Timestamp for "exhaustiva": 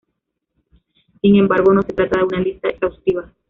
2.69-3.31